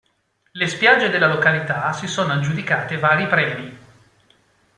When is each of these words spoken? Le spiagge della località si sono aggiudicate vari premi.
Le 0.53 0.65
spiagge 0.67 1.09
della 1.11 1.27
località 1.27 1.93
si 1.93 2.07
sono 2.07 2.33
aggiudicate 2.33 2.97
vari 2.97 3.27
premi. 3.27 3.77